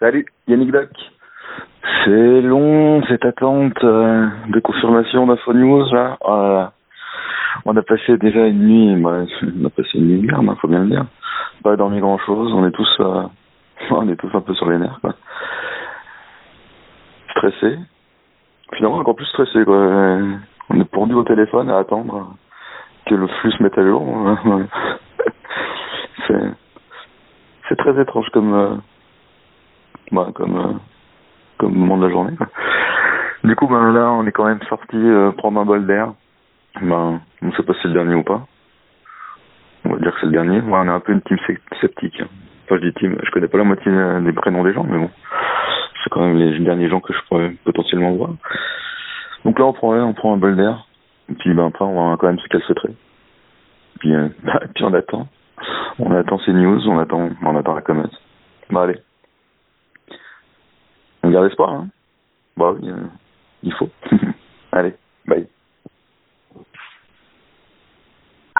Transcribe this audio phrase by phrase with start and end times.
[0.00, 0.88] Salut, Yannick Doc.
[2.04, 6.18] C'est long cette attente euh, de confirmation d'Info News là.
[6.26, 6.72] Là.
[7.64, 10.56] On a passé déjà une nuit, bah, on a passé une nuit de merde, hein,
[10.60, 11.06] faut bien le dire.
[11.62, 13.22] Pas dormi grand chose, on est tous euh,
[13.90, 15.14] on est tous un peu sur les nerfs quoi.
[17.30, 17.78] Stressé.
[18.74, 19.76] Finalement encore plus stressé quoi.
[20.70, 22.34] On est pourdu au téléphone à attendre
[23.06, 24.04] que le flux se mette à jour.
[26.26, 26.50] c'est
[27.68, 28.74] c'est très étrange comme euh,
[30.14, 30.72] bah, comme euh,
[31.58, 32.36] comme moment de la journée.
[33.44, 36.14] Du coup, ben là, on est quand même sorti euh, prendre un bol d'air.
[36.80, 38.46] Ben, on ne sait pas si c'est le dernier ou pas.
[39.84, 40.60] On va dire que c'est le dernier.
[40.60, 41.36] Ouais, on est un peu une team
[41.80, 42.20] sceptique.
[42.20, 42.28] Hein.
[42.64, 43.92] Enfin, je dis team, je connais pas la moitié
[44.22, 45.10] des prénoms des gens, mais bon,
[46.02, 48.30] c'est quand même les derniers gens que je pourrais potentiellement voir.
[49.44, 50.86] Donc là, on prend, on prend un bol d'air.
[51.30, 52.94] Et puis, ben après, on va quand même se calfeutrer.
[54.00, 54.28] Puis, euh,
[54.74, 55.28] puis on attend.
[55.98, 58.10] On attend ces news, on attend, on attend la comète.
[58.70, 58.98] Bah allez.
[61.34, 61.88] Garde espoir, hein
[62.56, 62.94] Bah oui, euh,
[63.64, 63.90] il faut.
[64.72, 64.94] allez.